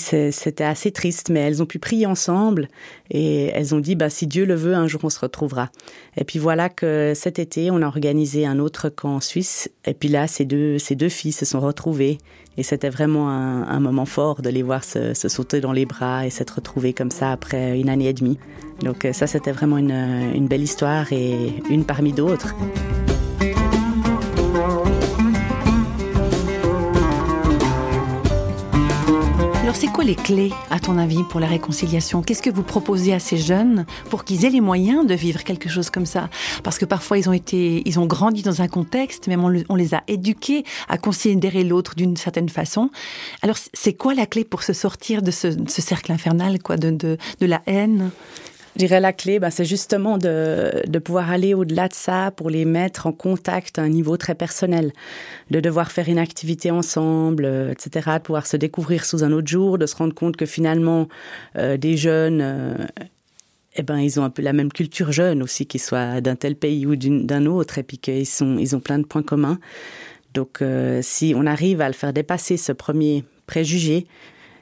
C'était 0.00 0.64
assez 0.64 0.90
triste, 0.90 1.30
mais 1.30 1.40
elles 1.40 1.62
ont 1.62 1.66
pu 1.66 1.78
prier 1.78 2.06
ensemble 2.06 2.68
et 3.10 3.46
elles 3.46 3.74
ont 3.74 3.80
dit, 3.80 3.94
bah, 3.94 4.10
si 4.10 4.26
Dieu 4.26 4.44
le 4.44 4.54
veut, 4.54 4.74
un 4.74 4.86
jour 4.86 5.00
on 5.04 5.10
se 5.10 5.20
retrouvera. 5.20 5.70
Et 6.16 6.24
puis 6.24 6.38
voilà 6.38 6.68
que 6.68 7.12
cet 7.14 7.38
été, 7.38 7.70
on 7.70 7.82
a 7.82 7.86
organisé 7.86 8.46
un 8.46 8.58
autre 8.58 8.88
camp 8.88 9.16
en 9.16 9.20
Suisse. 9.20 9.70
Et 9.84 9.94
puis 9.94 10.08
là, 10.08 10.26
ces 10.26 10.44
deux, 10.44 10.78
ces 10.78 10.94
deux 10.94 11.08
filles 11.08 11.32
se 11.32 11.44
sont 11.44 11.60
retrouvées. 11.60 12.18
Et 12.56 12.62
c'était 12.62 12.90
vraiment 12.90 13.30
un, 13.30 13.80
moment 13.80 14.04
fort 14.04 14.42
de 14.42 14.50
les 14.50 14.62
voir 14.62 14.84
se, 14.84 15.14
sauter 15.14 15.60
dans 15.60 15.72
les 15.72 15.86
bras 15.86 16.26
et 16.26 16.30
s'être 16.30 16.56
retrouvées 16.56 16.92
comme 16.92 17.10
ça 17.10 17.30
après 17.30 17.78
une 17.78 17.88
année 17.88 18.08
et 18.08 18.12
demie. 18.12 18.38
Donc 18.82 19.06
ça, 19.12 19.26
c'était 19.26 19.52
vraiment 19.52 19.78
une 19.78 20.46
belle 20.48 20.62
histoire 20.62 21.12
et 21.12 21.54
une 21.70 21.84
parmi 21.84 22.12
d'autres. 22.12 22.54
C'est 29.80 29.86
quoi 29.86 30.04
les 30.04 30.14
clés, 30.14 30.52
à 30.68 30.78
ton 30.78 30.98
avis, 30.98 31.22
pour 31.30 31.40
la 31.40 31.46
réconciliation? 31.46 32.20
Qu'est-ce 32.20 32.42
que 32.42 32.50
vous 32.50 32.62
proposez 32.62 33.14
à 33.14 33.18
ces 33.18 33.38
jeunes 33.38 33.86
pour 34.10 34.24
qu'ils 34.24 34.44
aient 34.44 34.50
les 34.50 34.60
moyens 34.60 35.06
de 35.06 35.14
vivre 35.14 35.42
quelque 35.42 35.70
chose 35.70 35.88
comme 35.88 36.04
ça? 36.04 36.28
Parce 36.62 36.76
que 36.76 36.84
parfois 36.84 37.16
ils 37.16 37.30
ont 37.30 37.32
été, 37.32 37.80
ils 37.86 37.98
ont 37.98 38.04
grandi 38.04 38.42
dans 38.42 38.60
un 38.60 38.68
contexte, 38.68 39.26
même 39.26 39.42
on, 39.42 39.74
les 39.74 39.94
a 39.94 40.02
éduqués 40.06 40.64
à 40.90 40.98
considérer 40.98 41.64
l'autre 41.64 41.94
d'une 41.96 42.18
certaine 42.18 42.50
façon. 42.50 42.90
Alors 43.40 43.56
c'est 43.72 43.94
quoi 43.94 44.12
la 44.12 44.26
clé 44.26 44.44
pour 44.44 44.64
se 44.64 44.74
sortir 44.74 45.22
de 45.22 45.30
ce, 45.30 45.48
cercle 45.66 46.12
infernal, 46.12 46.62
quoi, 46.62 46.76
de, 46.76 47.16
la 47.40 47.62
haine? 47.64 48.10
Je 48.76 48.78
dirais 48.86 49.00
la 49.00 49.12
clé, 49.12 49.40
ben, 49.40 49.50
c'est 49.50 49.64
justement 49.64 50.16
de, 50.16 50.82
de 50.86 50.98
pouvoir 51.00 51.30
aller 51.30 51.54
au-delà 51.54 51.88
de 51.88 51.94
ça 51.94 52.30
pour 52.30 52.50
les 52.50 52.64
mettre 52.64 53.06
en 53.06 53.12
contact 53.12 53.78
à 53.78 53.82
un 53.82 53.88
niveau 53.88 54.16
très 54.16 54.34
personnel, 54.34 54.92
de 55.50 55.58
devoir 55.60 55.90
faire 55.90 56.08
une 56.08 56.18
activité 56.18 56.70
ensemble, 56.70 57.44
euh, 57.44 57.72
etc., 57.72 58.10
de 58.14 58.22
pouvoir 58.22 58.46
se 58.46 58.56
découvrir 58.56 59.04
sous 59.04 59.24
un 59.24 59.32
autre 59.32 59.48
jour, 59.48 59.76
de 59.76 59.86
se 59.86 59.96
rendre 59.96 60.14
compte 60.14 60.36
que 60.36 60.46
finalement 60.46 61.08
euh, 61.56 61.76
des 61.76 61.96
jeunes, 61.96 62.40
euh, 62.40 62.74
eh 63.74 63.82
ben 63.82 63.98
ils 63.98 64.20
ont 64.20 64.24
un 64.24 64.30
peu 64.30 64.42
la 64.42 64.52
même 64.52 64.72
culture 64.72 65.10
jeune 65.10 65.42
aussi, 65.42 65.66
qu'ils 65.66 65.80
soient 65.80 66.20
d'un 66.20 66.36
tel 66.36 66.54
pays 66.54 66.86
ou 66.86 66.94
d'un 66.94 67.46
autre, 67.46 67.78
et 67.78 67.82
puis 67.82 67.98
qu'ils 67.98 68.26
ils 68.58 68.76
ont 68.76 68.80
plein 68.80 68.98
de 68.98 69.04
points 69.04 69.22
communs. 69.22 69.58
Donc 70.32 70.62
si 71.02 71.34
on 71.36 71.44
arrive 71.44 71.80
à 71.80 71.88
le 71.88 71.92
faire 71.92 72.12
dépasser 72.12 72.56
ce 72.56 72.70
premier 72.70 73.24
préjugé, 73.46 74.06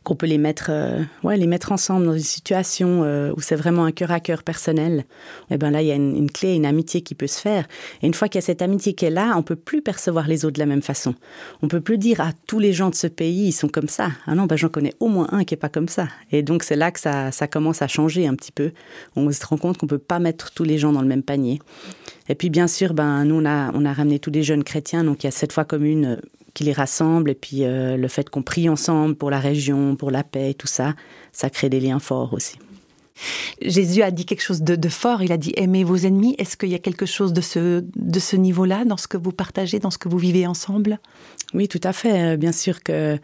qu'on 0.08 0.16
peut 0.16 0.26
les 0.26 0.38
mettre, 0.38 0.68
euh, 0.70 1.02
ouais, 1.22 1.36
les 1.36 1.46
mettre 1.46 1.70
ensemble 1.70 2.06
dans 2.06 2.14
une 2.14 2.20
situation 2.20 3.04
euh, 3.04 3.30
où 3.36 3.42
c'est 3.42 3.56
vraiment 3.56 3.84
un 3.84 3.92
cœur 3.92 4.10
à 4.10 4.20
cœur 4.20 4.42
personnel, 4.42 5.04
et 5.50 5.54
eh 5.54 5.58
ben 5.58 5.70
là, 5.70 5.82
il 5.82 5.88
y 5.88 5.92
a 5.92 5.96
une, 5.96 6.30
clé, 6.30 6.54
une 6.54 6.64
amitié 6.64 7.02
qui 7.02 7.14
peut 7.14 7.26
se 7.26 7.38
faire. 7.38 7.68
Et 8.00 8.06
une 8.06 8.14
fois 8.14 8.28
qu'il 8.28 8.38
y 8.38 8.42
a 8.42 8.46
cette 8.46 8.62
amitié 8.62 8.94
qui 8.94 9.04
est 9.04 9.10
là, 9.10 9.34
on 9.36 9.42
peut 9.42 9.54
plus 9.54 9.82
percevoir 9.82 10.26
les 10.26 10.46
autres 10.46 10.54
de 10.54 10.60
la 10.60 10.66
même 10.66 10.80
façon. 10.80 11.14
On 11.60 11.68
peut 11.68 11.82
plus 11.82 11.98
dire, 11.98 12.22
à 12.22 12.28
ah, 12.28 12.32
tous 12.46 12.58
les 12.58 12.72
gens 12.72 12.88
de 12.88 12.94
ce 12.94 13.06
pays, 13.06 13.48
ils 13.48 13.52
sont 13.52 13.68
comme 13.68 13.88
ça. 13.88 14.08
Ah 14.26 14.34
non, 14.34 14.46
ben, 14.46 14.56
j'en 14.56 14.70
connais 14.70 14.94
au 14.98 15.08
moins 15.08 15.28
un 15.30 15.44
qui 15.44 15.52
est 15.52 15.58
pas 15.58 15.68
comme 15.68 15.88
ça. 15.88 16.08
Et 16.32 16.42
donc, 16.42 16.62
c'est 16.62 16.76
là 16.76 16.90
que 16.90 17.00
ça, 17.00 17.30
commence 17.50 17.82
à 17.82 17.86
changer 17.86 18.26
un 18.26 18.34
petit 18.34 18.52
peu. 18.52 18.72
On 19.14 19.30
se 19.30 19.44
rend 19.44 19.58
compte 19.58 19.76
qu'on 19.76 19.86
peut 19.86 19.98
pas 19.98 20.20
mettre 20.20 20.52
tous 20.52 20.64
les 20.64 20.78
gens 20.78 20.92
dans 20.94 21.02
le 21.02 21.08
même 21.08 21.22
panier. 21.22 21.60
Et 22.30 22.34
puis, 22.34 22.48
bien 22.48 22.66
sûr, 22.66 22.94
ben, 22.94 23.26
nous, 23.26 23.34
on 23.34 23.44
a, 23.44 23.72
on 23.74 23.84
a 23.84 23.92
ramené 23.92 24.18
tous 24.18 24.30
les 24.30 24.42
jeunes 24.42 24.64
chrétiens, 24.64 25.04
donc 25.04 25.22
il 25.22 25.26
y 25.26 25.28
a 25.28 25.32
cette 25.32 25.52
foi 25.52 25.66
commune 25.66 26.18
qui 26.58 26.64
les 26.64 26.72
rassemble. 26.72 27.30
Et 27.30 27.34
puis 27.36 27.64
euh, 27.64 27.96
le 27.96 28.08
fait 28.08 28.28
qu'on 28.28 28.42
prie 28.42 28.68
ensemble 28.68 29.14
pour 29.14 29.30
la 29.30 29.38
région, 29.38 29.94
pour 29.94 30.10
la 30.10 30.24
paix, 30.24 30.54
tout 30.54 30.66
ça, 30.66 30.94
ça 31.30 31.50
crée 31.50 31.68
des 31.68 31.78
liens 31.78 32.00
forts 32.00 32.32
aussi. 32.32 32.56
Jésus 33.62 34.02
a 34.02 34.10
dit 34.10 34.24
quelque 34.24 34.42
chose 34.42 34.62
de, 34.62 34.88
fort, 34.88 35.22
il 35.22 35.32
a 35.32 35.36
dit 35.36 35.52
aimez 35.56 35.84
vos 35.84 35.96
ennemis. 35.96 36.34
Est-ce 36.38 36.56
qu'il 36.56 36.68
y 36.68 36.74
a 36.74 36.80
quelque 36.80 37.06
chose 37.06 37.32
de 37.32 37.40
ce, 37.40 37.84
de 37.94 38.18
ce 38.18 38.36
niveau-là 38.36 38.84
dans 38.84 38.96
ce 38.96 39.06
que 39.06 39.16
vous 39.16 39.32
partagez, 39.32 39.78
dans 39.78 39.90
ce 39.90 39.98
que 39.98 40.08
vous 40.08 40.18
vivez 40.18 40.46
ensemble? 40.48 40.98
Oui, 41.54 41.68
tout 41.68 41.80
à 41.84 41.92
fait. 41.92 42.34
Euh, 42.34 42.36
bien 42.36 42.52
sûr 42.52 42.82
que 42.82 43.18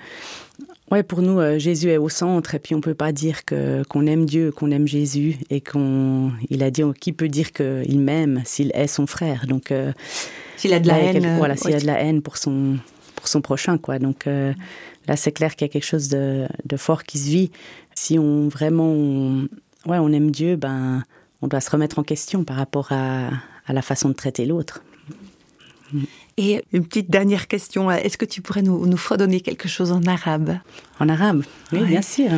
Ouais, 0.91 1.03
pour 1.03 1.23
nous, 1.23 1.41
euh, 1.41 1.59
Jésus 1.59 1.89
est 1.89 1.97
au 1.97 2.11
centre, 2.11 2.55
et 2.55 2.59
puis 2.59 2.75
on 2.75 2.81
peut 2.83 2.95
pas 2.95 3.11
dire 3.11 3.47
que 3.47 3.83
qu'on 3.89 4.07
aime 4.07 4.27
Dieu, 4.27 4.53
qu'on 4.53 4.71
aime 4.71 4.87
Jésus, 4.87 5.39
et 5.49 5.63
qu'on, 5.63 6.31
il 6.51 6.63
a 6.63 6.71
dit, 6.71 6.83
qui 7.01 7.13
peut 7.13 7.29
dire 7.29 7.53
qu'il 7.53 7.99
m'aime 8.01 8.43
s'il 8.45 8.71
est 8.75 8.87
son 8.87 9.07
frère? 9.07 9.47
Donc, 9.49 9.73
s'il 10.57 10.75
a 10.75 10.81
de 10.81 10.87
la 10.87 10.99
haine, 10.99 11.39
voilà, 11.39 11.57
s'il 11.57 11.75
a 11.75 11.81
de 11.81 11.87
la 11.87 12.01
haine 12.01 12.21
pour 12.21 12.37
son 12.37 12.77
son 13.29 13.41
prochain, 13.41 13.79
quoi. 13.79 13.99
Donc 13.99 14.27
euh, 14.27 14.53
là, 15.07 15.17
c'est 15.17 15.33
clair 15.33 15.57
qu'il 15.57 15.67
y 15.67 15.71
a 15.71 15.73
quelque 15.73 15.85
chose 15.85 16.09
de, 16.09 16.47
fort 16.77 17.05
qui 17.05 17.19
se 17.19 17.29
vit. 17.29 17.51
Si 17.95 18.19
on 18.19 18.49
vraiment, 18.49 18.93
ouais, 19.87 19.99
on 19.99 20.13
aime 20.13 20.31
Dieu, 20.31 20.57
ben, 20.57 21.05
on 21.43 21.49
doit 21.49 21.61
se 21.61 21.71
remettre 21.71 21.99
en 21.99 22.03
question 22.03 22.45
par 22.45 22.57
rapport 22.57 22.93
à, 22.93 23.31
la 23.69 23.83
façon 23.83 24.09
de 24.09 24.15
traiter 24.15 24.45
l'autre. 24.47 24.83
Et 26.37 26.65
une 26.73 26.85
petite 26.85 27.09
dernière 27.09 27.47
question, 27.47 27.91
est-ce 27.91 28.19
que 28.19 28.25
tu 28.25 28.43
pourrais 28.43 28.63
nous, 28.63 28.87
nous 28.87 28.97
fredonner 28.97 29.41
quelque 29.41 29.69
chose 29.69 29.93
en 29.93 30.03
arabe? 30.03 30.59
En 30.99 31.09
arabe? 31.09 31.45
Oui, 31.73 31.85
bien 31.85 32.03
sûr. 32.03 32.31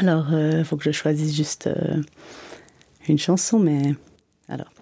Alors, 0.00 0.26
il 0.30 0.34
euh, 0.34 0.64
faut 0.64 0.76
que 0.76 0.84
je 0.84 0.90
choisisse 0.90 1.36
juste 1.36 1.66
euh, 1.66 2.02
une 3.08 3.18
chanson, 3.18 3.58
mais 3.58 3.94
alors. 4.48 4.72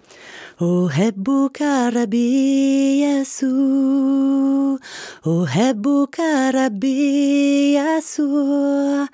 أحبك 0.62 1.62
ربي 1.96 3.00
يسوع 3.02 4.78
أحبك 5.26 6.20
ربي 6.54 7.74
يسوع 7.74 9.06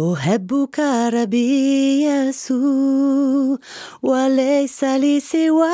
أحبك 0.00 0.78
ربي 1.12 2.02
يسوع 2.04 3.58
وليس 4.02 4.84
لي 4.84 5.20
سواك 5.20 5.66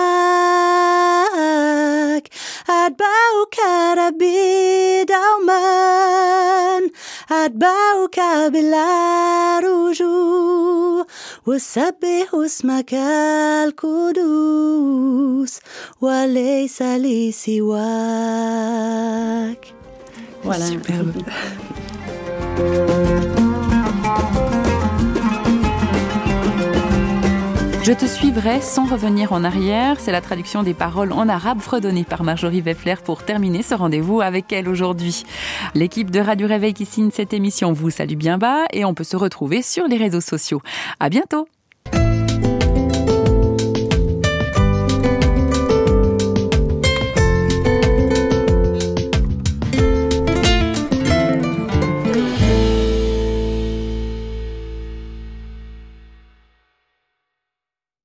أتبعك 2.71 3.59
ربي 3.99 5.05
دوما 5.05 6.81
أتبعك 7.31 8.21
بلا 8.53 9.59
رجوع 9.59 11.06
وسبح 11.47 12.35
اسمك 12.35 12.95
القدوس 13.65 15.59
وليس 16.01 16.83
لي 16.83 17.33
سواك 17.33 18.53
Voilà. 20.45 20.67
Superbe. 20.67 21.23
Je 27.88 27.94
te 27.94 28.06
suivrai 28.06 28.60
sans 28.60 28.84
revenir 28.84 29.32
en 29.32 29.46
arrière. 29.46 29.98
C'est 30.02 30.12
la 30.12 30.20
traduction 30.20 30.62
des 30.62 30.74
paroles 30.74 31.14
en 31.14 31.30
arabe 31.30 31.62
fredonnées 31.62 32.04
par 32.04 32.22
Marjorie 32.22 32.60
Weffler 32.60 32.96
pour 33.02 33.24
terminer 33.24 33.62
ce 33.62 33.76
rendez-vous 33.76 34.20
avec 34.20 34.52
elle 34.52 34.68
aujourd'hui. 34.68 35.24
L'équipe 35.74 36.12
de 36.12 36.20
Radio 36.20 36.50
Réveil 36.50 36.74
qui 36.74 36.86
signe 36.86 37.12
cette 37.12 37.32
émission 37.32 37.72
vous 37.72 37.90
salue 37.90 38.16
bien 38.16 38.38
bas 38.38 38.66
et 38.74 38.84
on 38.84 38.94
peut 38.94 39.06
se 39.06 39.16
retrouver 39.16 39.62
sur 39.62 39.88
les 39.88 39.96
réseaux 39.96 40.20
sociaux. 40.20 40.62
À 41.00 41.08
bientôt! 41.08 41.48